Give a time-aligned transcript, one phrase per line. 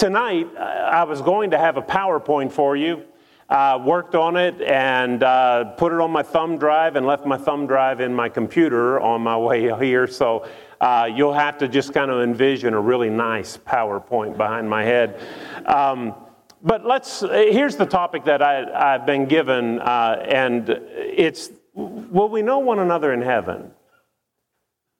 [0.00, 3.04] tonight, I was going to have a PowerPoint for you.
[3.50, 7.36] Uh, worked on it and uh, put it on my thumb drive and left my
[7.36, 10.06] thumb drive in my computer on my way here.
[10.06, 10.48] So
[10.80, 15.20] uh, you'll have to just kind of envision a really nice PowerPoint behind my head.
[15.66, 16.14] Um,
[16.62, 22.42] but let's, here's the topic that I, have been given, uh, and it's Will we
[22.42, 23.72] know one another in heaven?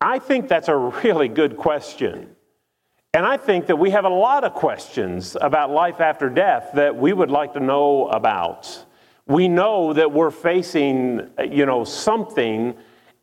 [0.01, 2.37] I think that's a really good question.
[3.13, 6.95] And I think that we have a lot of questions about life after death that
[6.95, 8.85] we would like to know about.
[9.27, 12.77] We know that we're facing, you know, something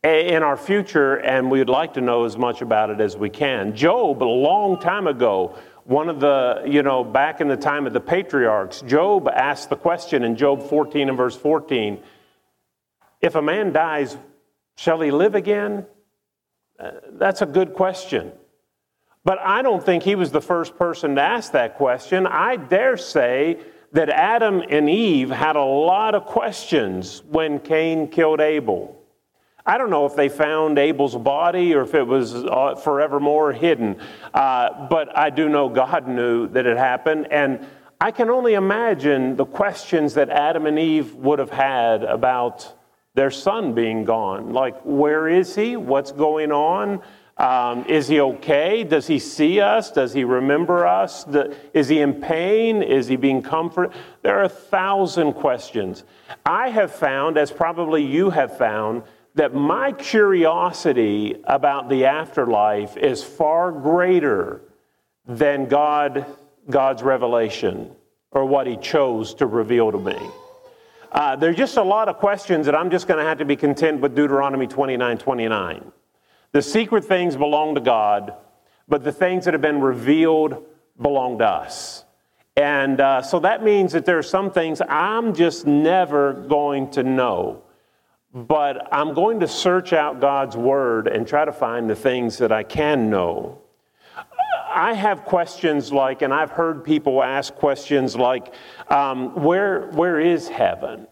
[0.03, 3.75] in our future, and we'd like to know as much about it as we can.
[3.75, 7.93] Job, a long time ago, one of the, you know, back in the time of
[7.93, 12.03] the patriarchs, Job asked the question in Job 14 and verse 14
[13.21, 14.17] if a man dies,
[14.75, 15.87] shall he live again?
[16.79, 18.31] Uh, that's a good question.
[19.27, 22.25] But I don't think he was the first person to ask that question.
[22.25, 23.59] I dare say
[23.91, 28.97] that Adam and Eve had a lot of questions when Cain killed Abel.
[29.65, 33.99] I don't know if they found Abel's body or if it was uh, forevermore hidden,
[34.33, 37.27] uh, but I do know God knew that it happened.
[37.29, 37.67] And
[37.99, 42.73] I can only imagine the questions that Adam and Eve would have had about
[43.13, 44.53] their son being gone.
[44.53, 45.75] Like, where is he?
[45.75, 47.01] What's going on?
[47.37, 48.83] Um, is he okay?
[48.83, 49.91] Does he see us?
[49.91, 51.25] Does he remember us?
[51.73, 52.81] Is he in pain?
[52.81, 53.95] Is he being comforted?
[54.23, 56.03] There are a thousand questions.
[56.45, 59.03] I have found, as probably you have found,
[59.35, 64.61] that my curiosity about the afterlife is far greater
[65.27, 66.25] than God,
[66.67, 67.91] God's revelation
[68.31, 70.17] or what he chose to reveal to me.
[71.11, 73.55] Uh, there's just a lot of questions that I'm just going to have to be
[73.55, 75.91] content with Deuteronomy 29 29.
[76.51, 78.33] The secret things belong to God,
[78.87, 80.63] but the things that have been revealed
[80.99, 82.05] belong to us.
[82.55, 87.03] And uh, so that means that there are some things I'm just never going to
[87.03, 87.63] know.
[88.33, 92.51] But I'm going to search out God's word and try to find the things that
[92.51, 93.61] I can know.
[94.69, 98.53] I have questions like, and I've heard people ask questions like,
[98.89, 101.07] um, where, where is heaven?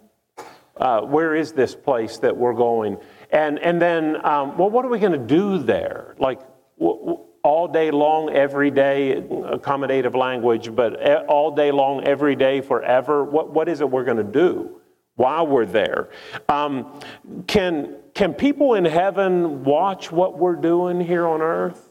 [0.78, 2.98] Uh, where is this place that we're going?
[3.36, 6.16] And, and then, um, well, what are we going to do there?
[6.18, 6.40] Like,
[6.80, 12.62] w- w- all day long, every day, accommodative language, but all day long, every day,
[12.62, 13.26] forever?
[13.26, 14.80] What, what is it we're going to do
[15.16, 16.12] while we're there?
[16.48, 16.98] Um,
[17.46, 21.85] can, can people in heaven watch what we're doing here on earth?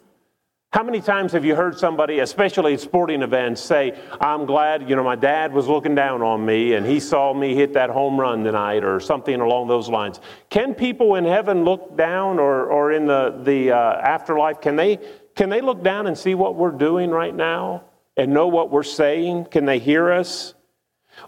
[0.74, 4.96] How many times have you heard somebody, especially at sporting events, say, I'm glad, you
[4.96, 8.18] know, my dad was looking down on me and he saw me hit that home
[8.18, 10.18] run tonight or something along those lines?
[10.50, 14.98] Can people in heaven look down or, or in the, the uh, afterlife, can they,
[15.36, 17.84] can they look down and see what we're doing right now
[18.16, 19.44] and know what we're saying?
[19.52, 20.54] Can they hear us?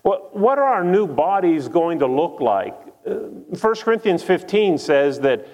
[0.02, 2.74] What, what are our new bodies going to look like?
[3.08, 5.46] Uh, 1 Corinthians 15 says that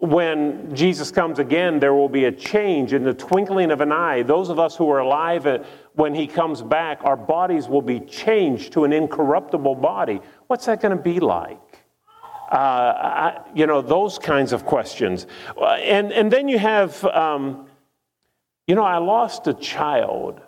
[0.00, 4.22] when Jesus comes again, there will be a change in the twinkling of an eye.
[4.22, 5.46] Those of us who are alive
[5.94, 10.20] when he comes back, our bodies will be changed to an incorruptible body.
[10.46, 11.58] What's that going to be like?
[12.50, 15.26] Uh, I, you know, those kinds of questions.
[15.60, 17.68] And, and then you have, um,
[18.66, 20.40] you know, I lost a child.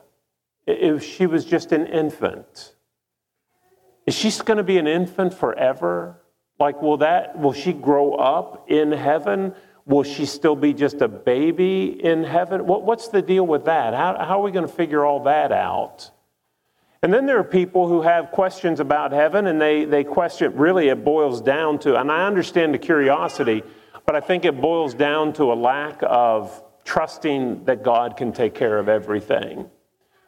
[0.67, 2.75] If she was just an infant.
[4.07, 6.22] Is she going to be an infant forever?
[6.62, 9.53] Like, will that, will she grow up in heaven?
[9.84, 12.69] Will she still be just a baby in heaven?
[12.69, 13.95] What, what's the deal with that?
[13.95, 16.12] How, how are we going to figure all that out?
[17.03, 20.87] And then there are people who have questions about heaven and they, they question, really,
[20.87, 23.65] it boils down to, and I understand the curiosity,
[24.06, 28.55] but I think it boils down to a lack of trusting that God can take
[28.55, 29.69] care of everything.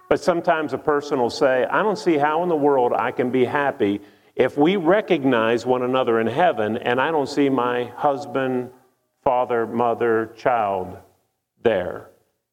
[0.09, 3.31] But sometimes a person will say, I don't see how in the world I can
[3.31, 4.01] be happy
[4.37, 8.71] if we recognize one another in heaven and I don't see my husband,
[9.23, 10.99] father, mother, child
[11.63, 12.11] there,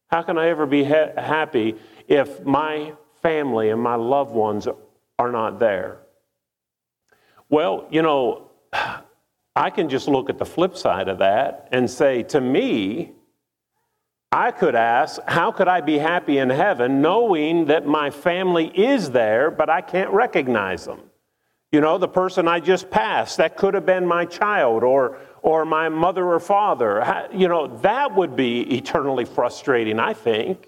[0.08, 1.75] how can I ever be ha- happy
[2.08, 4.67] if my family and my loved ones
[5.17, 6.00] are not there?
[7.50, 8.50] Well, you know,
[9.55, 13.11] I can just look at the flip side of that and say, to me,
[14.32, 19.11] I could ask, how could I be happy in heaven knowing that my family is
[19.11, 21.10] there, but I can't recognize them?
[21.72, 25.64] You know, the person I just passed, that could have been my child or, or
[25.64, 27.29] my mother or father.
[27.34, 30.68] You know, that would be eternally frustrating, I think.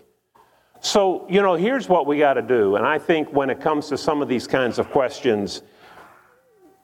[0.80, 2.78] So, you know, here's what we got to do.
[2.78, 5.62] And I think when it comes to some of these kinds of questions,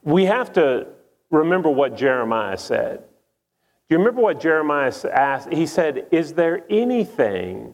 [0.03, 0.87] we have to
[1.29, 2.99] remember what Jeremiah said.
[2.99, 5.51] Do you remember what Jeremiah asked?
[5.51, 7.73] He said, Is there anything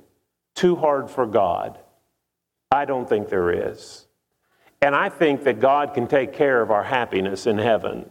[0.56, 1.80] too hard for God?
[2.71, 4.04] I don't think there is.
[4.81, 8.10] And I think that God can take care of our happiness in heaven.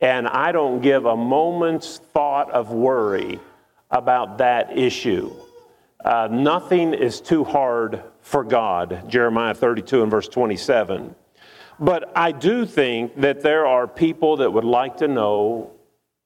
[0.00, 3.40] And I don't give a moment's thought of worry
[3.90, 5.34] about that issue.
[6.04, 11.14] Uh, nothing is too hard for God, Jeremiah 32 and verse 27.
[11.78, 15.72] But I do think that there are people that would like to know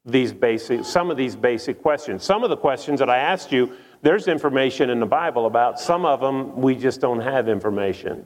[0.05, 2.25] these basic, some of these basic questions.
[2.25, 3.73] Some of the questions that I asked you,
[4.03, 5.79] there's information in the Bible about.
[5.79, 8.25] Some of them we just don't have information.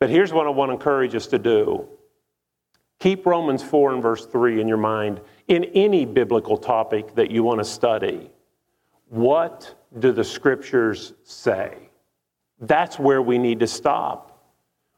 [0.00, 1.86] But here's what I want to encourage us to do
[2.98, 7.42] keep Romans 4 and verse 3 in your mind in any biblical topic that you
[7.42, 8.30] want to study.
[9.08, 11.90] What do the scriptures say?
[12.60, 14.26] That's where we need to stop.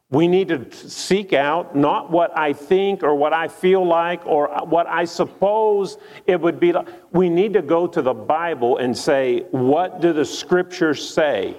[0.09, 4.47] We need to seek out not what I think or what I feel like or
[4.65, 5.97] what I suppose
[6.27, 6.87] it would be like.
[7.11, 11.57] We need to go to the Bible and say, what do the scriptures say?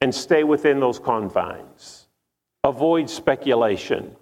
[0.00, 2.01] And stay within those confines.
[2.64, 4.14] Avoid speculation.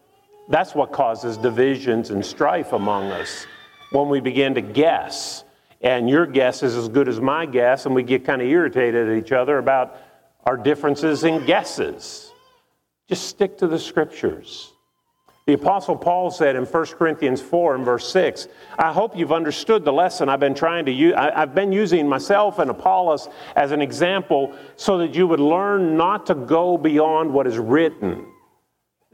[0.48, 3.46] That's what causes divisions and strife among us
[3.92, 5.44] when we begin to guess.
[5.82, 9.10] And your guess is as good as my guess, and we get kind of irritated
[9.10, 9.94] at each other about
[10.46, 12.32] our differences in guesses.
[13.08, 14.72] Just stick to the scriptures.
[15.46, 18.46] The Apostle Paul said in 1 Corinthians 4 and verse 6,
[18.78, 21.14] I hope you've understood the lesson I've been trying to use.
[21.16, 26.26] I've been using myself and Apollos as an example so that you would learn not
[26.26, 28.26] to go beyond what is written.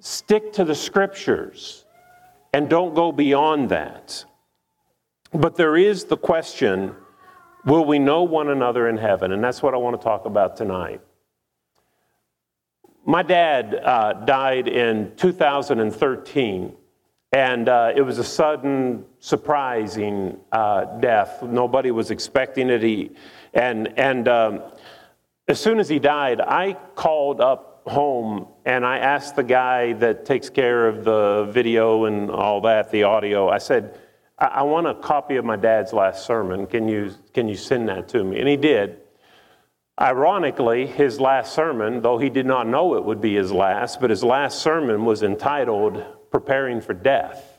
[0.00, 1.84] Stick to the scriptures
[2.52, 4.24] and don't go beyond that.
[5.32, 6.94] But there is the question
[7.64, 9.32] will we know one another in heaven?
[9.32, 11.00] And that's what I want to talk about tonight.
[13.04, 16.72] My dad uh, died in 2013,
[17.32, 21.42] and uh, it was a sudden, surprising uh, death.
[21.42, 22.82] Nobody was expecting it.
[22.82, 23.12] He,
[23.54, 24.62] and and um,
[25.46, 30.24] as soon as he died, I called up home and I asked the guy that
[30.24, 33.98] takes care of the video and all that, the audio, I said,
[34.38, 36.66] I, I want a copy of my dad's last sermon.
[36.66, 38.38] Can you, can you send that to me?
[38.40, 38.98] And he did.
[39.98, 44.10] Ironically, his last sermon, though he did not know it would be his last, but
[44.10, 47.56] his last sermon was entitled Preparing for Death.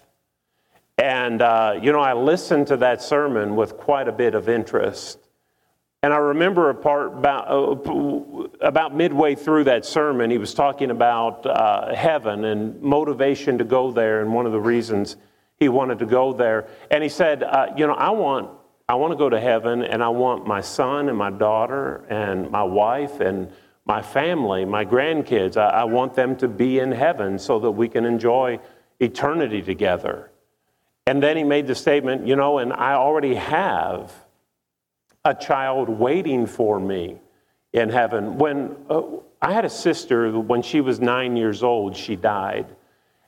[1.00, 5.20] And, uh, you know, I listened to that sermon with quite a bit of interest.
[6.04, 10.92] And I remember a part about, uh, about midway through that sermon, he was talking
[10.92, 15.18] about uh, heaven and motivation to go there, and one of the reasons
[15.56, 16.68] he wanted to go there.
[16.92, 18.52] And he said, uh, You know, I want
[18.90, 22.50] I want to go to heaven and I want my son and my daughter and
[22.50, 23.52] my wife and
[23.86, 27.90] my family, my grandkids, I, I, want them to be in heaven so that we
[27.90, 28.60] can enjoy
[29.02, 30.32] eternity together.
[31.06, 34.14] And then he made the statement, you know, and I already have
[35.28, 37.20] a child waiting for me
[37.74, 38.38] in heaven.
[38.38, 39.02] When uh,
[39.42, 42.66] I had a sister, when she was nine years old, she died.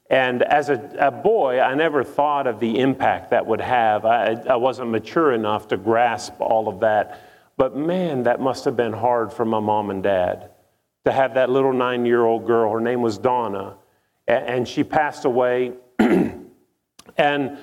[0.10, 4.06] And as a, a, boy, I never thought of the impact that would have.
[4.06, 7.22] I, I wasn't mature enough to grasp all of that.
[7.58, 10.52] But man, that must have been hard for my mom and dad
[11.06, 12.72] to have that little nine year old girl.
[12.72, 13.76] Her name was Donna,
[14.26, 15.74] and she passed away.
[16.00, 17.58] and,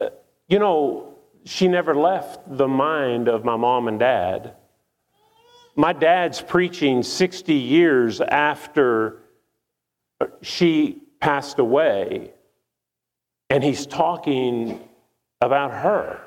[0.00, 0.08] uh,
[0.48, 1.15] you know,
[1.46, 4.54] she never left the mind of my mom and dad.
[5.76, 9.22] My dad's preaching 60 years after
[10.42, 12.32] she passed away,
[13.48, 14.80] and he's talking
[15.40, 16.20] about her.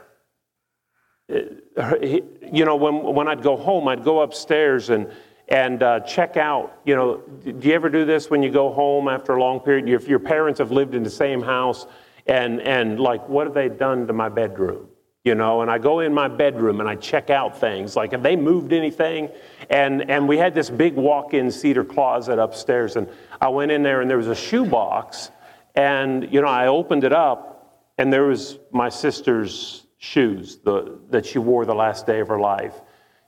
[1.27, 5.11] You know, when, when I'd go home, I'd go upstairs and,
[5.49, 6.79] and uh, check out.
[6.85, 9.89] You know, do you ever do this when you go home after a long period?
[9.89, 11.87] If your parents have lived in the same house,
[12.25, 14.88] and, and like, what have they done to my bedroom?
[15.23, 18.23] You know and i go in my bedroom and i check out things like have
[18.23, 19.29] they moved anything
[19.69, 23.07] and and we had this big walk-in cedar closet upstairs and
[23.41, 25.31] I went in there and there was a shoebox,
[25.75, 31.25] and you know I opened it up, and there was my sister's shoes the, that
[31.25, 32.73] she wore the last day of her life.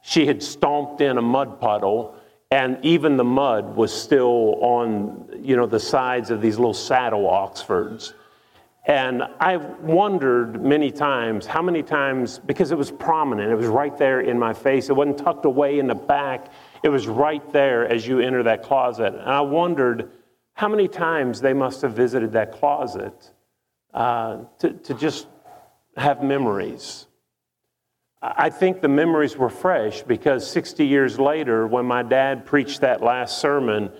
[0.01, 2.15] She had stomped in a mud puddle,
[2.50, 7.29] and even the mud was still on you know the sides of these little saddle
[7.29, 8.13] Oxfords.
[8.85, 13.95] And I've wondered many times, how many times, because it was prominent, it was right
[13.95, 14.89] there in my face.
[14.89, 16.47] It wasn't tucked away in the back.
[16.81, 19.13] It was right there as you enter that closet.
[19.13, 20.09] And I wondered
[20.53, 23.31] how many times they must have visited that closet
[23.93, 25.27] uh, to, to just
[25.95, 27.05] have memories.
[28.23, 33.01] I think the memories were fresh because 60 years later, when my dad preached that
[33.01, 33.91] last sermon,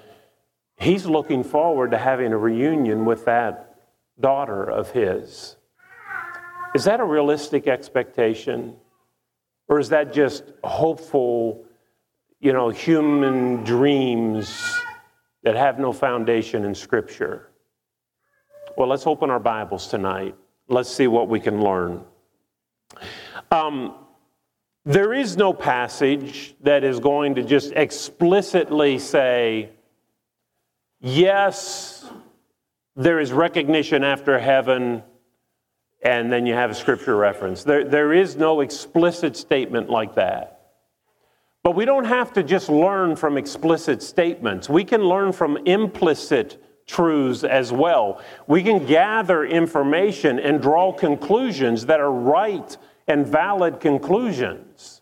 [0.77, 3.71] he's looking forward to having a reunion with that
[4.22, 5.58] daughter of his.
[6.74, 8.75] Is that a realistic expectation?
[9.68, 11.66] Or is that just hopeful
[12.42, 14.82] you know, human dreams
[15.44, 17.50] that have no foundation in Scripture.
[18.75, 20.36] Well, let's open our Bibles tonight.
[20.68, 22.04] Let's see what we can learn.
[23.51, 23.94] Um,
[24.86, 29.70] there is no passage that is going to just explicitly say,
[31.00, 32.10] yes,
[33.03, 35.03] there is recognition after heaven,
[36.03, 37.63] and then you have a scripture reference.
[37.63, 40.62] There, there is no explicit statement like that.
[41.63, 44.67] But we don't have to just learn from explicit statements.
[44.67, 48.22] We can learn from implicit truths as well.
[48.48, 52.75] We can gather information and draw conclusions that are right
[53.08, 55.00] and valid conclusions.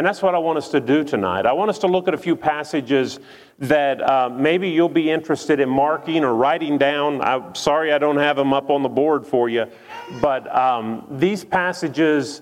[0.00, 1.44] And that's what I want us to do tonight.
[1.44, 3.20] I want us to look at a few passages
[3.58, 7.20] that uh, maybe you'll be interested in marking or writing down.
[7.20, 9.66] I'm sorry I don't have them up on the board for you,
[10.22, 12.40] but um, these passages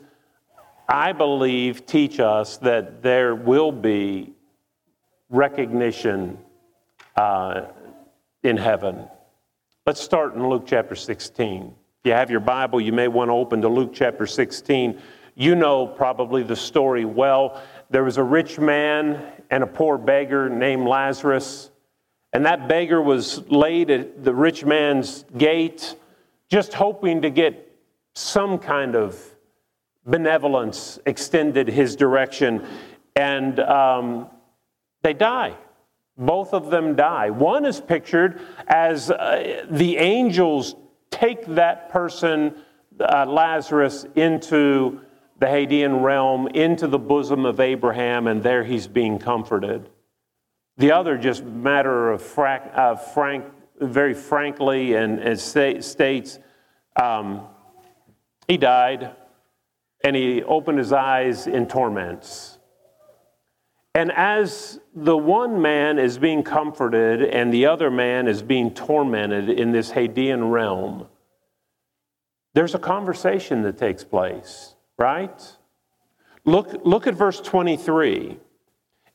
[0.89, 4.35] I believe, teach us that there will be
[5.29, 6.39] recognition
[7.17, 7.63] uh,
[8.45, 9.09] in heaven.
[9.85, 11.65] Let's start in Luke chapter 16.
[11.65, 11.73] If
[12.05, 15.01] you have your Bible, you may want to open to Luke chapter 16.
[15.41, 17.63] You know probably the story well.
[17.91, 21.71] There was a rich man and a poor beggar named Lazarus,
[22.33, 25.95] and that beggar was laid at the rich man's gate,
[26.51, 27.73] just hoping to get
[28.17, 29.17] some kind of
[30.05, 32.67] benevolence extended his direction,
[33.15, 34.27] and um,
[35.03, 35.55] they die.
[36.17, 37.31] Both of them die.
[37.31, 40.75] One is pictured as uh, the angels
[41.13, 42.57] take that person,
[42.99, 45.03] uh, Lazarus, into
[45.39, 49.89] the Hadean realm, into the bosom of Abraham, and there he's being comforted.
[50.77, 53.45] The other just matter of frank, uh, frank
[53.81, 56.39] very frankly, and, and states
[56.97, 57.47] um,
[58.47, 59.15] he died
[60.05, 62.59] and he opened his eyes in torments.
[63.95, 69.51] And as the one man is being comforted and the other man is being tormented
[69.51, 71.09] in this Hadean realm,
[72.55, 75.57] there's a conversation that takes place, right?
[76.45, 78.39] Look, look at verse 23.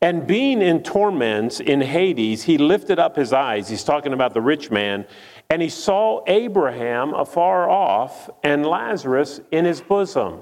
[0.01, 3.69] And being in torments in Hades, he lifted up his eyes.
[3.69, 5.05] He's talking about the rich man.
[5.49, 10.41] And he saw Abraham afar off and Lazarus in his bosom.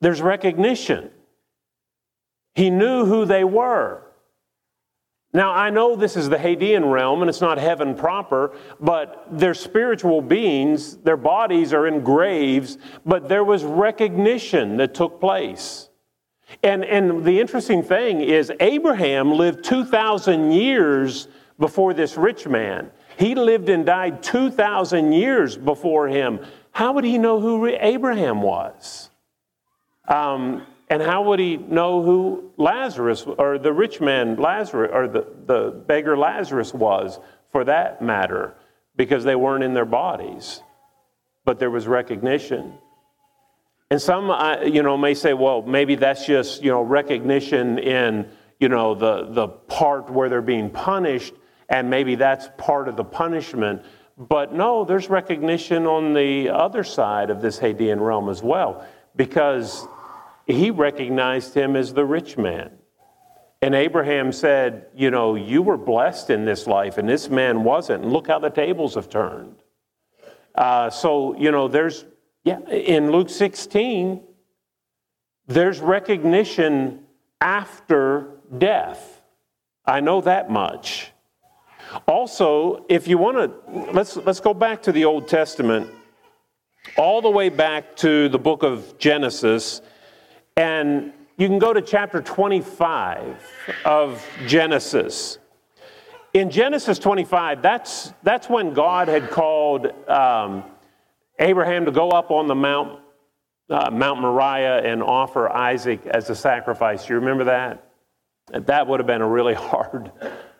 [0.00, 1.10] There's recognition.
[2.54, 4.02] He knew who they were.
[5.34, 9.52] Now, I know this is the Hadean realm and it's not heaven proper, but they're
[9.52, 10.96] spiritual beings.
[10.98, 15.88] Their bodies are in graves, but there was recognition that took place.
[16.62, 21.26] And, and the interesting thing is, Abraham lived 2,000 years
[21.58, 22.92] before this rich man.
[23.16, 26.46] He lived and died 2,000 years before him.
[26.70, 29.10] How would he know who Abraham was?
[30.06, 35.26] Um, and how would he know who Lazarus or the rich man Lazarus or the,
[35.46, 37.18] the beggar Lazarus was
[37.50, 38.54] for that matter?
[38.96, 40.62] Because they weren't in their bodies,
[41.44, 42.74] but there was recognition.
[43.90, 48.28] And some, uh, you know, may say, well, maybe that's just, you know, recognition in,
[48.58, 51.34] you know, the, the part where they're being punished,
[51.68, 53.82] and maybe that's part of the punishment.
[54.16, 58.86] But no, there's recognition on the other side of this Hadean realm as well,
[59.16, 59.86] because
[60.46, 62.70] he recognized him as the rich man.
[63.62, 68.04] And Abraham said, You know, you were blessed in this life, and this man wasn't.
[68.04, 69.56] And look how the tables have turned.
[70.54, 72.04] Uh, so, you know, there's,
[72.44, 74.22] yeah, in Luke 16,
[75.46, 77.00] there's recognition
[77.40, 79.22] after death.
[79.86, 81.10] I know that much.
[82.06, 85.90] Also, if you want to, let's, let's go back to the Old Testament,
[86.96, 89.80] all the way back to the book of Genesis
[90.56, 93.36] and you can go to chapter 25
[93.84, 95.38] of Genesis.
[96.32, 100.64] In Genesis 25, that's, that's when God had called um,
[101.40, 103.00] Abraham to go up on the Mount,
[103.68, 107.08] uh, Mount Moriah and offer Isaac as a sacrifice.
[107.08, 107.90] You remember that?
[108.52, 110.12] That would have been a really hard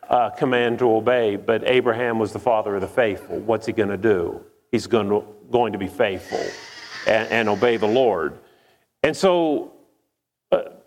[0.08, 3.38] uh, command to obey, but Abraham was the father of the faithful.
[3.38, 4.40] What's he going to do?
[4.72, 6.44] He's going to, going to be faithful
[7.06, 8.38] and, and obey the Lord.
[9.04, 9.74] And so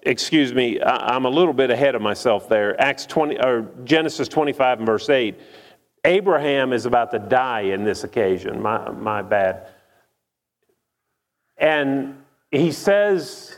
[0.07, 2.79] excuse me, I'm a little bit ahead of myself there.
[2.81, 5.39] Acts 20 or Genesis 25 and verse 8.
[6.05, 8.61] Abraham is about to die in this occasion.
[8.61, 9.67] My, my bad.
[11.57, 13.57] And he says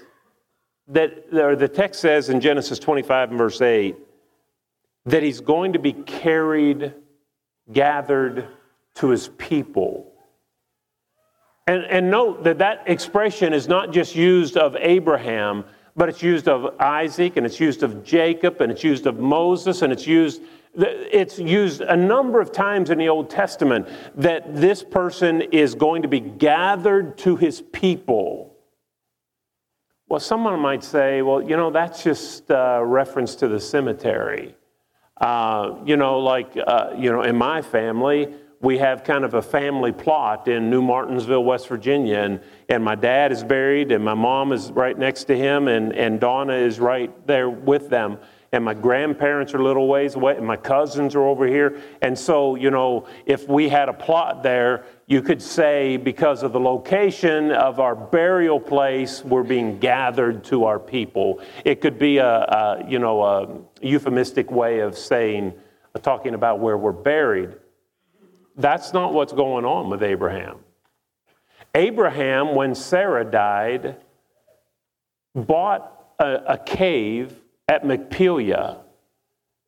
[0.87, 3.95] that, or the text says in Genesis 25 and verse 8,
[5.05, 6.93] that he's going to be carried,
[7.71, 8.47] gathered
[8.95, 10.11] to his people.
[11.67, 15.65] And, and note that that expression is not just used of Abraham,
[15.99, 19.81] but it's used of Isaac and it's used of Jacob and it's used of Moses
[19.81, 20.41] and it's used
[20.73, 26.03] it's used a number of times in the Old Testament that this person is going
[26.03, 28.55] to be gathered to his people.
[30.07, 34.55] Well, someone might say, well, you know, that's just a reference to the cemetery.
[35.19, 39.41] Uh, you know, like, uh, you know, in my family, we have kind of a
[39.41, 44.13] family plot in New Martinsville, West Virginia, and, and my dad is buried, and my
[44.13, 48.17] mom is right next to him, and, and Donna is right there with them
[48.51, 51.79] and my grandparents are little ways away, and my cousins are over here.
[52.01, 56.51] And so, you know, if we had a plot there, you could say because of
[56.51, 61.41] the location of our burial place, we're being gathered to our people.
[61.63, 65.53] It could be a, a you know, a euphemistic way of saying,
[66.01, 67.55] talking about where we're buried.
[68.59, 70.57] That's not what's going on with Abraham.
[71.73, 73.95] Abraham, when Sarah died,
[75.33, 77.33] bought a, a cave
[77.69, 78.81] at Machpelah.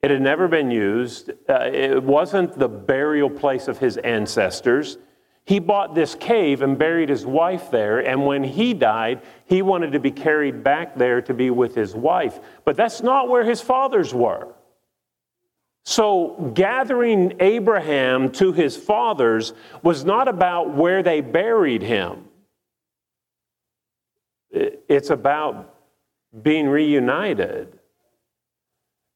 [0.01, 1.29] It had never been used.
[1.47, 4.97] Uh, it wasn't the burial place of his ancestors.
[5.45, 9.93] He bought this cave and buried his wife there, and when he died, he wanted
[9.93, 12.41] to be carried back there to be with his wife.
[12.65, 14.53] But that's not where his fathers were.
[15.83, 22.25] So, gathering Abraham to his fathers was not about where they buried him,
[24.51, 25.75] it's about
[26.43, 27.79] being reunited.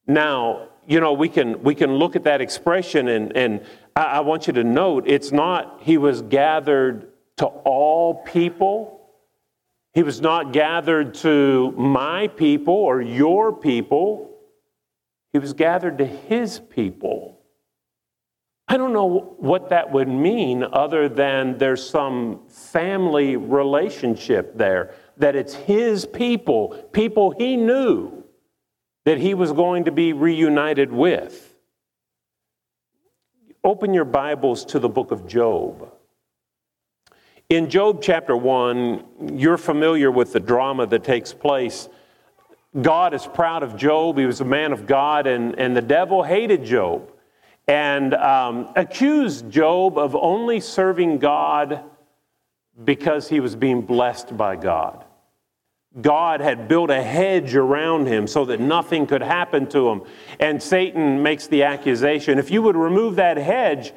[0.08, 4.20] Now, you know, we can, we can look at that expression, and, and I, I
[4.22, 7.08] want you to note it's not he was gathered
[7.38, 9.10] to all people.
[9.94, 14.35] He was not gathered to my people or your people.
[15.36, 17.42] He was gathered to his people.
[18.70, 25.36] I don't know what that would mean other than there's some family relationship there, that
[25.36, 28.24] it's his people, people he knew
[29.04, 31.54] that he was going to be reunited with.
[33.62, 35.92] Open your Bibles to the book of Job.
[37.50, 41.90] In Job chapter 1, you're familiar with the drama that takes place.
[42.82, 44.18] God is proud of Job.
[44.18, 47.12] He was a man of God, and, and the devil hated Job
[47.68, 51.84] and um, accused Job of only serving God
[52.84, 55.06] because he was being blessed by God.
[56.02, 60.02] God had built a hedge around him so that nothing could happen to him.
[60.42, 63.94] And Satan makes the accusation if you would remove that hedge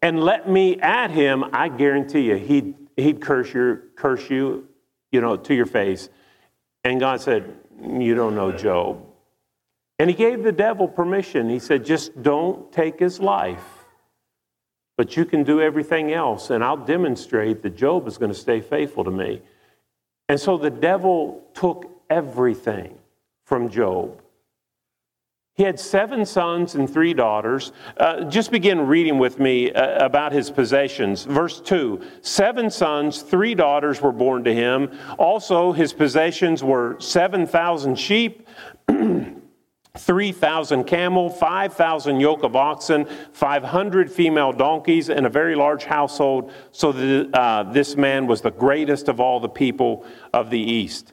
[0.00, 4.68] and let me at him, I guarantee you, he'd, he'd curse, your, curse you,
[5.10, 6.08] you know, to your face.
[6.84, 9.06] And God said, You don't know Job.
[9.98, 11.50] And he gave the devil permission.
[11.50, 13.64] He said, Just don't take his life,
[14.96, 18.60] but you can do everything else, and I'll demonstrate that Job is going to stay
[18.60, 19.42] faithful to me.
[20.28, 22.98] And so the devil took everything
[23.44, 24.22] from Job.
[25.60, 27.72] He had seven sons and three daughters.
[27.98, 31.24] Uh, just begin reading with me uh, about his possessions.
[31.24, 34.90] Verse 2 Seven sons, three daughters were born to him.
[35.18, 38.48] Also, his possessions were 7,000 sheep.
[39.98, 46.90] 3,000 camel, 5,000 yoke of oxen, 500 female donkeys, and a very large household, so
[46.90, 51.12] that uh, this man was the greatest of all the people of the East.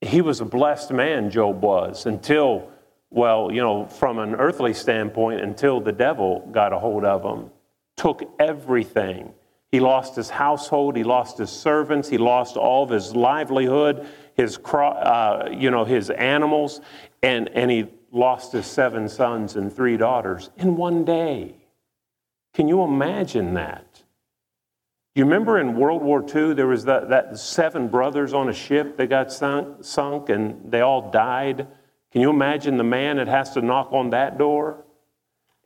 [0.00, 2.69] He was a blessed man, Job was, until,
[3.10, 7.50] well, you know, from an earthly standpoint, until the devil got a hold of him,
[7.96, 9.34] took everything.
[9.72, 14.58] He lost his household, he lost his servants, he lost all of his livelihood, his,
[14.58, 16.80] uh, you know, his animals,
[17.22, 21.56] and, and he lost his seven sons and three daughters in one day.
[22.54, 24.02] Can you imagine that?
[25.14, 28.96] You remember in World War II, there was that, that seven brothers on a ship
[28.96, 31.66] that got sunk, sunk and they all died?
[32.12, 34.84] Can you imagine the man that has to knock on that door?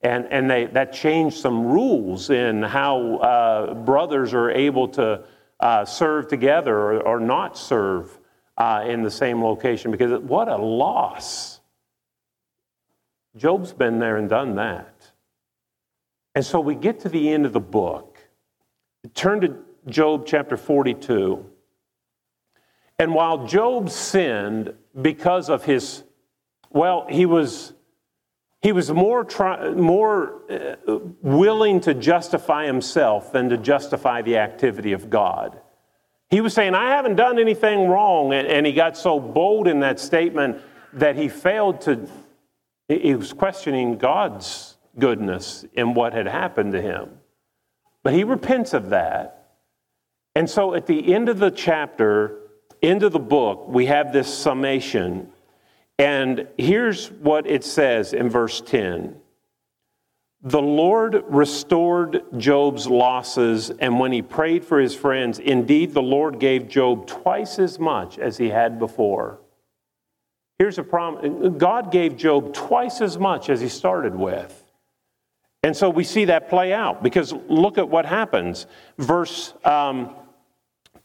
[0.03, 5.25] And, and they, that changed some rules in how uh, brothers are able to
[5.61, 8.19] uh, serve together or, or not serve
[8.59, 11.61] uh, in the same location because what a loss.
[13.37, 14.95] Job's been there and done that.
[16.35, 18.19] And so we get to the end of the book.
[19.15, 19.57] Turn to
[19.89, 21.45] Job chapter 42.
[22.99, 26.05] And while Job sinned because of his,
[26.75, 27.73] well, he was.
[28.61, 34.93] He was more, try, more uh, willing to justify himself than to justify the activity
[34.95, 35.61] of God.
[36.31, 38.33] He was saying, I haven't done anything wrong.
[38.33, 40.63] And, and he got so bold in that statement
[40.95, 42.09] that he failed to,
[42.89, 47.11] he was questioning God's goodness in what had happened to him.
[48.03, 49.51] But he repents of that.
[50.35, 52.39] And so at the end of the chapter,
[52.83, 55.34] end of the book, we have this summation.
[55.99, 59.17] And here's what it says in verse 10
[60.43, 66.39] The Lord restored Job's losses, and when he prayed for his friends, indeed the Lord
[66.39, 69.41] gave Job twice as much as he had before.
[70.59, 74.61] Here's a promise God gave Job twice as much as he started with.
[75.63, 78.67] And so we see that play out because look at what happens.
[78.99, 80.15] Verse um,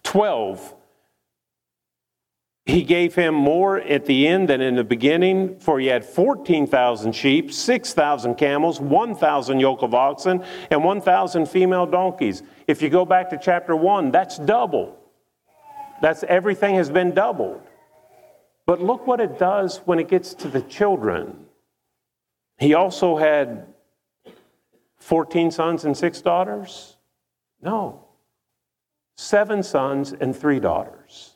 [0.03, 0.75] 12
[2.69, 7.13] He gave him more at the end than in the beginning, for he had 14,000
[7.13, 12.43] sheep, 6,000 camels, 1,000 yoke of oxen, and 1,000 female donkeys.
[12.67, 14.95] If you go back to chapter 1, that's double.
[16.03, 17.59] That's everything has been doubled.
[18.67, 21.47] But look what it does when it gets to the children.
[22.59, 23.65] He also had
[24.97, 26.97] 14 sons and six daughters?
[27.63, 28.05] No.
[29.17, 31.35] Seven sons and three daughters.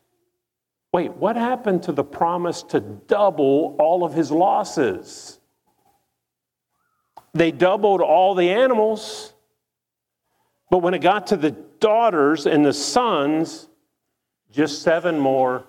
[0.93, 5.39] Wait, what happened to the promise to double all of his losses?
[7.34, 9.34] They doubled all the animals,
[10.69, 13.67] but when it got to the daughters and the sons,
[14.51, 15.65] just seven more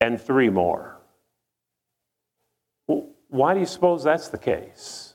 [0.00, 0.98] and three more.
[3.28, 5.14] Why do you suppose that's the case?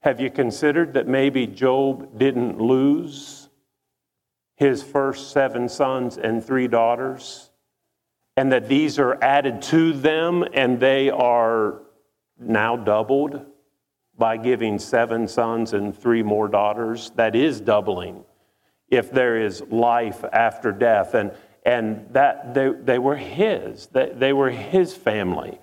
[0.00, 3.48] Have you considered that maybe Job didn't lose
[4.54, 7.51] his first seven sons and three daughters?
[8.36, 11.82] And that these are added to them and they are
[12.38, 13.44] now doubled
[14.16, 17.10] by giving seven sons and three more daughters?
[17.16, 18.24] That is doubling
[18.88, 21.14] if there is life after death.
[21.14, 21.32] And,
[21.64, 25.58] and that they, they were his, they, they were his family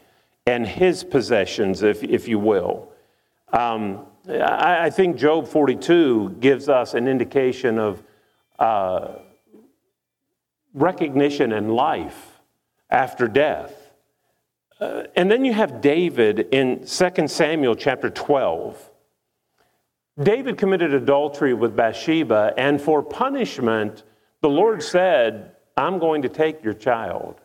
[0.45, 2.91] and his possessions, if, if you will.
[3.53, 8.03] Um, I, think Job 42 gives us an indication of
[8.58, 9.13] uh,
[10.73, 12.38] recognition and life
[12.89, 13.91] after death.
[14.80, 18.91] Uh, and then you have David in 2 Samuel chapter 12.
[20.21, 24.04] David committed adultery with Bathsheba, and for punishment,
[24.41, 27.39] the Lord said, I'm going to take your child.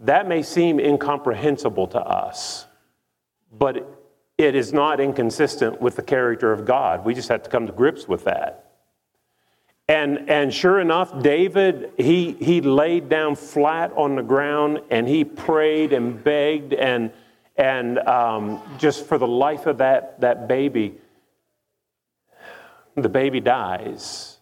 [0.00, 2.66] That may seem incomprehensible to us,
[3.52, 3.98] but
[4.38, 7.04] it is not inconsistent with the character of God.
[7.04, 8.69] We just have to come to grips with that.
[9.90, 15.24] And, and sure enough, David, he, he laid down flat on the ground and he
[15.24, 17.10] prayed and begged and,
[17.56, 20.94] and um, just for the life of that, that baby,
[22.94, 24.38] the baby dies.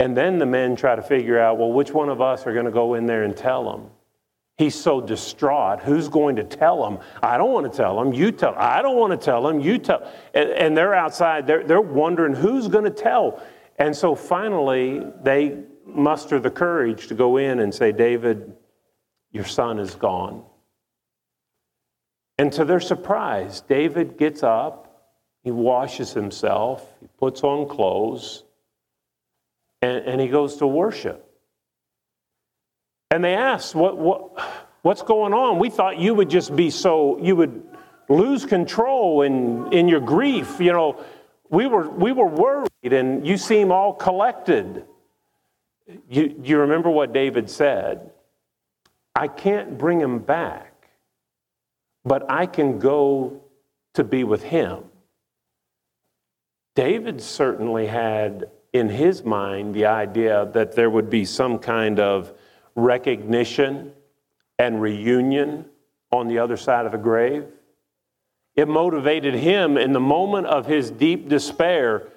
[0.00, 2.64] And then the men try to figure out, well, which one of us are going
[2.64, 3.90] to go in there and tell him?
[4.56, 5.80] He's so distraught.
[5.80, 7.00] Who's going to tell him?
[7.22, 8.14] I don't want to tell him.
[8.14, 8.54] You tell.
[8.54, 9.60] I don't want to tell him.
[9.60, 10.10] You tell.
[10.32, 11.46] And, and they're outside.
[11.46, 13.42] They're, they're wondering who's going to tell.
[13.78, 18.52] And so finally, they muster the courage to go in and say, David,
[19.30, 20.44] your son is gone.
[22.38, 25.12] And to their surprise, David gets up,
[25.42, 28.44] he washes himself, he puts on clothes,
[29.80, 31.22] and, and he goes to worship.
[33.10, 34.38] And they ask, what, what,
[34.86, 35.58] What's going on?
[35.58, 37.60] We thought you would just be so, you would
[38.08, 40.60] lose control in, in your grief.
[40.60, 41.04] You know,
[41.50, 44.84] we were, we were worried, and you seem all collected.
[46.08, 48.10] You, you remember what David said?
[49.14, 50.88] I can't bring him back,
[52.04, 53.42] but I can go
[53.94, 54.84] to be with him.
[56.74, 62.32] David certainly had in his mind the idea that there would be some kind of
[62.74, 63.92] recognition
[64.58, 65.64] and reunion
[66.12, 67.46] on the other side of the grave.
[68.56, 72.08] It motivated him in the moment of his deep despair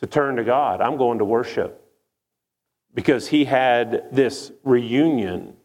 [0.00, 0.80] to turn to God.
[0.80, 1.82] I'm going to worship
[2.94, 5.56] because he had this reunion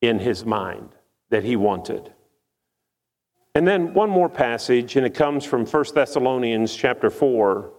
[0.00, 0.90] in his mind
[1.30, 2.12] that he wanted.
[3.54, 7.72] And then one more passage, and it comes from 1 Thessalonians chapter 4.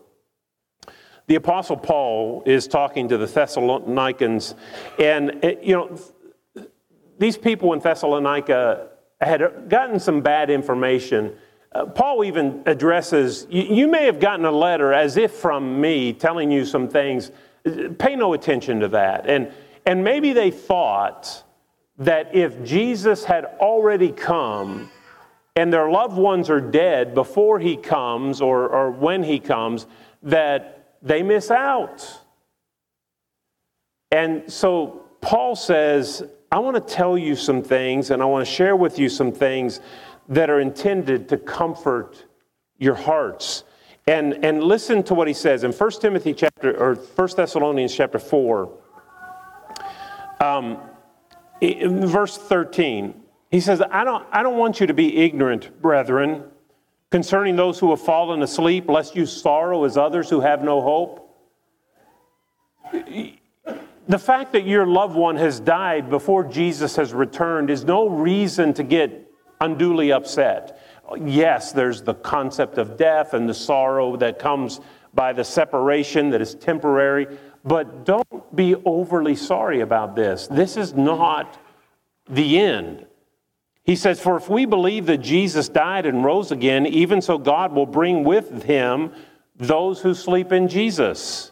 [1.27, 4.55] The Apostle Paul is talking to the Thessalonians,
[4.99, 5.97] and, eh, you know,
[7.17, 8.89] these people in Thessalonica
[9.21, 11.37] had gotten some bad information.
[11.73, 16.13] Uh, Paul even addresses, you, you may have gotten a letter as if from me
[16.13, 17.31] telling you some things.
[17.97, 19.29] Pay no attention to that.
[19.29, 19.51] And,
[19.85, 21.43] and maybe they thought
[21.97, 24.89] that if Jesus had already come
[25.55, 29.85] and their loved ones are dead before he comes or, or when he comes,
[30.23, 32.19] that they miss out.
[34.11, 38.51] And so Paul says, I want to tell you some things and I want to
[38.51, 39.79] share with you some things
[40.31, 42.25] that are intended to comfort
[42.77, 43.65] your hearts.
[44.07, 48.17] And, and listen to what he says in 1 Timothy chapter or 1 Thessalonians chapter
[48.17, 48.71] 4.
[50.39, 50.79] Um,
[51.61, 53.13] verse 13,
[53.51, 56.45] he says, I don't, I don't want you to be ignorant, brethren,
[57.11, 61.27] concerning those who have fallen asleep, lest you sorrow as others who have no hope.
[64.07, 68.73] The fact that your loved one has died before Jesus has returned is no reason
[68.75, 69.30] to get
[69.61, 70.81] unduly upset.
[71.19, 74.81] Yes, there's the concept of death and the sorrow that comes
[75.13, 77.27] by the separation that is temporary,
[77.63, 80.47] but don't be overly sorry about this.
[80.47, 81.59] This is not
[82.29, 83.05] the end.
[83.83, 87.73] He says, For if we believe that Jesus died and rose again, even so God
[87.73, 89.11] will bring with him
[89.57, 91.51] those who sleep in Jesus.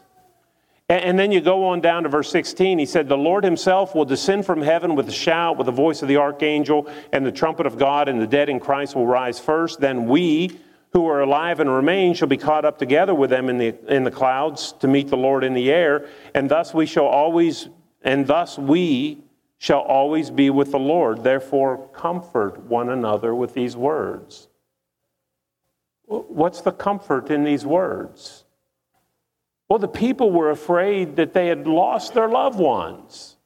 [0.90, 2.80] And then you go on down to verse 16.
[2.80, 6.02] He said, The Lord himself will descend from heaven with a shout, with the voice
[6.02, 9.38] of the archangel, and the trumpet of God, and the dead in Christ will rise
[9.38, 9.78] first.
[9.78, 10.58] Then we
[10.92, 14.02] who are alive and remain shall be caught up together with them in the, in
[14.02, 16.08] the clouds to meet the Lord in the air.
[16.34, 17.68] And thus we shall always,
[18.02, 19.22] and thus we
[19.58, 21.22] shall always be with the Lord.
[21.22, 24.48] Therefore, comfort one another with these words.
[26.06, 28.39] What's the comfort in these words?
[29.70, 33.36] Well, the people were afraid that they had lost their loved ones.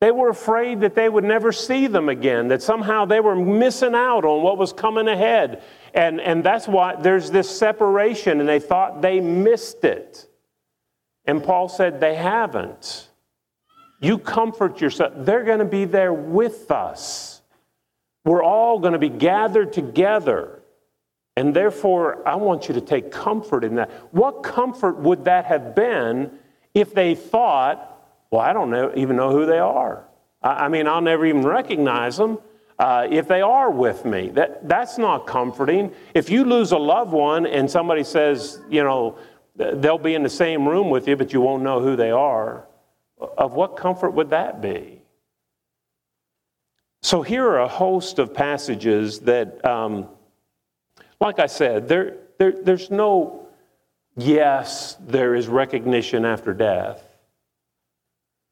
[0.00, 3.94] They were afraid that they would never see them again, that somehow they were missing
[3.94, 5.64] out on what was coming ahead.
[5.94, 10.28] And, and that's why there's this separation, and they thought they missed it.
[11.24, 13.08] And Paul said they haven't.
[14.00, 15.12] You comfort yourself.
[15.16, 17.42] They're going to be there with us.
[18.24, 20.61] We're all going to be gathered together.
[21.36, 23.90] And therefore, I want you to take comfort in that.
[24.12, 26.30] What comfort would that have been
[26.74, 27.88] if they thought,
[28.30, 30.04] well, I don't know, even know who they are?
[30.42, 32.38] I, I mean, I'll never even recognize them.
[32.78, 35.92] Uh, if they are with me, that, that's not comforting.
[36.14, 39.16] If you lose a loved one and somebody says, you know,
[39.56, 42.66] they'll be in the same room with you, but you won't know who they are,
[43.38, 45.00] of what comfort would that be?
[47.02, 50.08] So here are a host of passages that, um,
[51.22, 53.46] like I said, there, there, there's no
[54.16, 57.02] yes, there is recognition after death.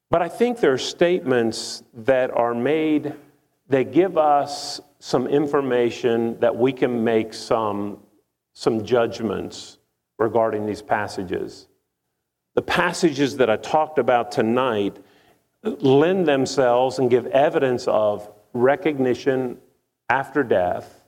[0.09, 3.13] But I think there are statements that are made
[3.69, 7.99] that give us some information that we can make some,
[8.53, 9.77] some judgments
[10.17, 11.67] regarding these passages
[12.53, 14.97] the passages that I talked about tonight
[15.63, 19.57] lend themselves and give evidence of recognition
[20.09, 21.00] after death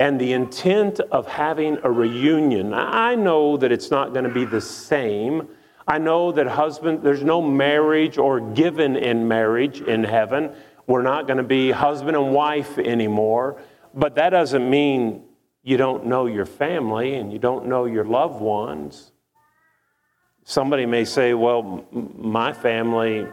[0.00, 2.72] and the intent of having a reunion.
[2.72, 5.48] I know that it's not going to be the same.
[5.86, 10.52] I know that husband, there's no marriage or given in marriage in heaven.
[10.86, 13.60] We're not going to be husband and wife anymore.
[13.94, 15.24] But that doesn't mean
[15.62, 19.12] you don't know your family and you don't know your loved ones.
[20.44, 23.26] Somebody may say, well, my family,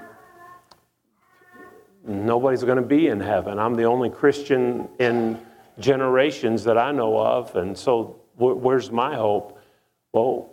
[2.03, 3.59] nobody's going to be in heaven.
[3.59, 5.39] I'm the only Christian in
[5.79, 9.59] generations that I know of, and so where's my hope?
[10.13, 10.51] Well,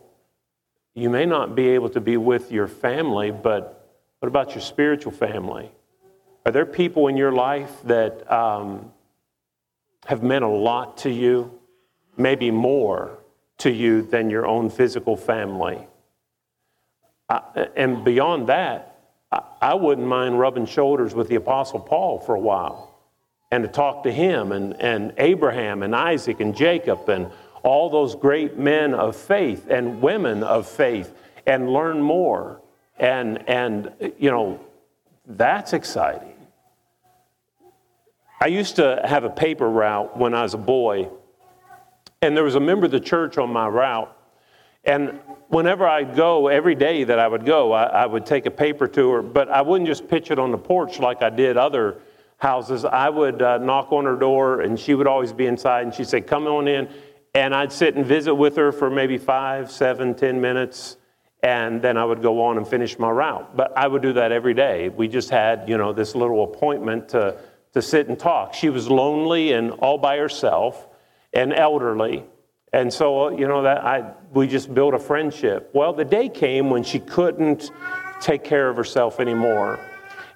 [0.94, 5.12] you may not be able to be with your family, but what about your spiritual
[5.12, 5.70] family?
[6.44, 8.92] Are there people in your life that um,
[10.06, 11.58] have meant a lot to you,
[12.16, 13.18] maybe more
[13.58, 15.86] to you than your own physical family?
[17.76, 18.98] and beyond that,
[19.30, 22.91] I, I wouldn't mind rubbing shoulders with the Apostle Paul for a while
[23.52, 27.30] and to talk to him and, and Abraham and Isaac and Jacob and
[27.62, 31.14] all those great men of faith and women of faith
[31.46, 32.62] and learn more.
[32.98, 34.58] And, and you know,
[35.26, 36.32] that's exciting.
[38.40, 41.10] I used to have a paper route when I was a boy,
[42.22, 44.16] and there was a member of the church on my route.
[44.84, 48.50] And whenever I'd go, every day that I would go, I, I, would take a
[48.50, 51.56] paper to her, but I wouldn't just pitch it on the porch like I did
[51.56, 51.98] other
[52.42, 52.84] houses.
[52.84, 56.08] I would uh, knock on her door, and she would always be inside, and she'd
[56.08, 56.88] say, Come on in.
[57.34, 60.98] And I'd sit and visit with her for maybe five, seven, ten minutes,
[61.42, 63.56] and then I would go on and finish my route.
[63.56, 64.90] But I would do that every day.
[64.90, 67.38] We just had, you know, this little appointment to,
[67.72, 68.52] to sit and talk.
[68.54, 70.88] She was lonely and all by herself
[71.32, 72.24] and elderly.
[72.72, 75.70] And so, you know, that I, we just built a friendship.
[75.72, 77.70] Well, the day came when she couldn't
[78.20, 79.80] take care of herself anymore.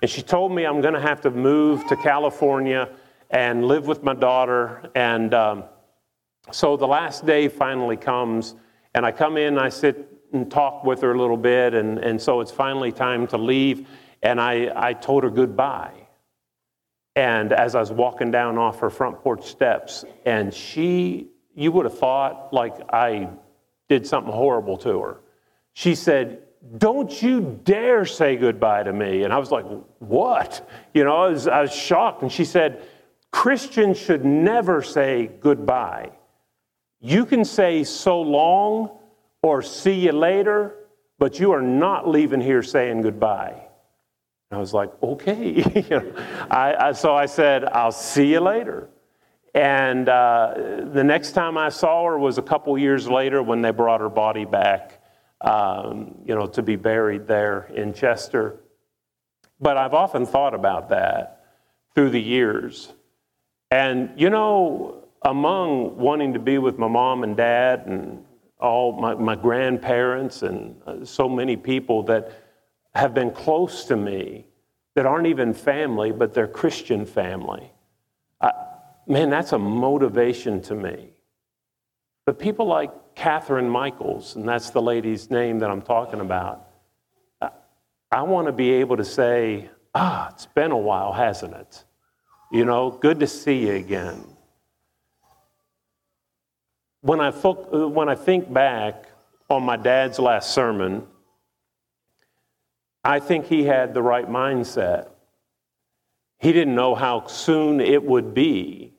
[0.07, 2.91] And she told me I'm going to have to move to California
[3.29, 4.89] and live with my daughter.
[4.95, 5.65] And um,
[6.53, 8.55] so the last day finally comes,
[8.95, 11.75] and I come in, I sit and talk with her a little bit.
[11.75, 13.89] And, and so it's finally time to leave.
[14.23, 16.07] And I, I told her goodbye.
[17.17, 21.85] And as I was walking down off her front porch steps, and she you would
[21.85, 23.31] have thought like I
[23.89, 25.21] did something horrible to her.
[25.73, 26.45] She said,
[26.79, 29.23] don't you dare say goodbye to me.
[29.23, 29.67] And I was like,
[29.99, 30.69] What?
[30.95, 32.23] You know, I was, I was shocked.
[32.23, 32.83] And she said,
[33.31, 36.11] Christians should never say goodbye.
[37.01, 38.91] You can say so long
[39.43, 40.75] or see you later,
[41.19, 43.63] but you are not leaving here saying goodbye.
[44.51, 45.63] I was like, okay.
[46.51, 48.89] I, I, so I said, I'll see you later.
[49.55, 50.55] And uh,
[50.93, 54.09] the next time I saw her was a couple years later when they brought her
[54.09, 54.96] body back,
[55.41, 58.61] um, you know, to be buried there in Chester.
[59.61, 61.45] But I've often thought about that
[61.95, 62.93] through the years.
[63.71, 68.25] And, you know, among wanting to be with my mom and dad and
[68.61, 72.31] all my, my grandparents and uh, so many people that
[72.95, 74.47] have been close to me
[74.95, 77.71] that aren't even family, but they're Christian family.
[78.41, 78.53] I,
[79.07, 81.11] man, that's a motivation to me.
[82.27, 86.69] But people like Catherine Michaels, and that's the lady's name that I'm talking about,
[88.11, 91.85] I, want to be able to say, ah, it's been a while, hasn't it?
[92.51, 94.25] You know, good to see you again.
[97.01, 99.07] When I, when I think back
[99.49, 101.07] on my dad's last sermon,
[103.05, 105.11] I think he had the right mindset.
[106.41, 108.95] He didn't know how soon it would be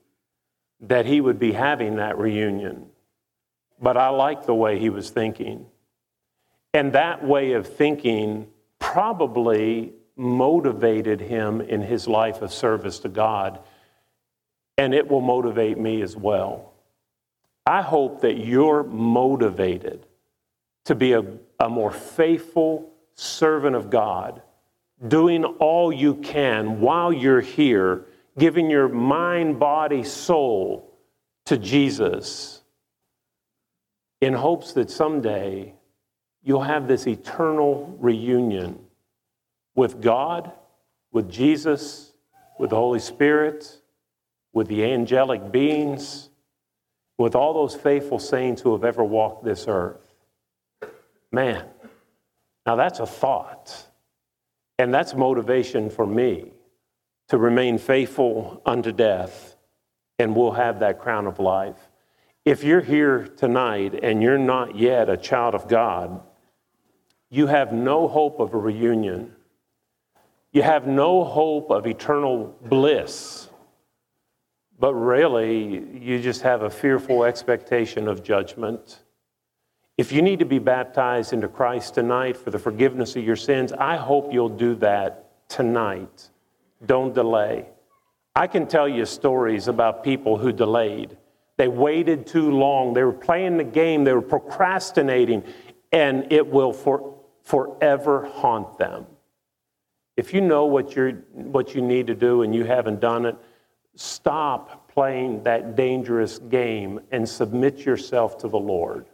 [0.79, 2.86] that he would be having that reunion.
[3.79, 5.65] But I like the way he was thinking.
[6.73, 8.47] And that way of thinking
[8.79, 13.59] probably motivated him in his life of service to God,
[14.77, 16.73] and it will motivate me as well.
[17.65, 20.05] I hope that you're motivated
[20.85, 21.23] to be a,
[21.59, 24.41] a more faithful servant of God,
[25.07, 28.05] doing all you can while you're here,
[28.37, 30.93] giving your mind, body, soul
[31.45, 32.56] to Jesus
[34.21, 35.73] in hopes that someday
[36.43, 38.79] you'll have this eternal reunion
[39.75, 40.51] with God,
[41.11, 42.13] with Jesus,
[42.57, 43.79] with the Holy Spirit,
[44.53, 46.29] with the angelic beings,
[47.17, 50.13] with all those faithful saints who have ever walked this earth.
[51.31, 51.65] Man,
[52.65, 53.87] now that's a thought.
[54.79, 56.51] And that's motivation for me
[57.29, 59.55] to remain faithful unto death,
[60.19, 61.86] and we'll have that crown of life.
[62.47, 66.21] If you're here tonight and you're not yet a child of God,
[67.29, 69.33] you have no hope of a reunion
[70.57, 73.49] you have no hope of eternal bliss,
[74.79, 79.03] but really, you just have a fearful expectation of judgment.
[79.99, 83.71] If you need to be baptized into Christ tonight for the forgiveness of your sins,
[83.73, 86.29] I hope you'll do that tonight.
[86.85, 87.67] Don't delay.
[88.35, 91.17] I can tell you stories about people who delayed.
[91.57, 92.93] They waited too long.
[92.93, 94.03] They were playing the game.
[94.03, 95.43] They were procrastinating,
[95.91, 99.07] and it will for, forever haunt them.
[100.15, 103.35] If you know what, you're, what you need to do and you haven't done it,
[103.95, 109.05] stop playing that dangerous game and submit yourself to the Lord.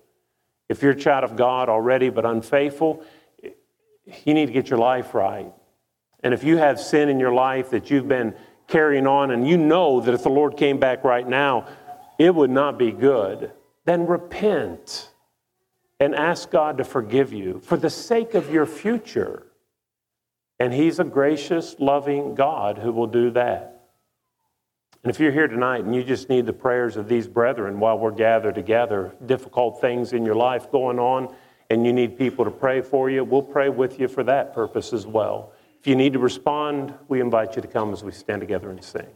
[0.69, 3.03] If you're a child of God already but unfaithful,
[4.25, 5.51] you need to get your life right.
[6.23, 8.33] And if you have sin in your life that you've been
[8.67, 11.67] carrying on and you know that if the Lord came back right now,
[12.23, 13.51] it would not be good,
[13.83, 15.09] then repent
[15.99, 19.47] and ask God to forgive you for the sake of your future.
[20.57, 23.87] And He's a gracious, loving God who will do that.
[25.03, 27.99] And if you're here tonight and you just need the prayers of these brethren while
[27.99, 31.35] we're gathered together, difficult things in your life going on,
[31.69, 34.93] and you need people to pray for you, we'll pray with you for that purpose
[34.93, 35.51] as well.
[35.77, 38.81] If you need to respond, we invite you to come as we stand together and
[38.81, 39.07] sing.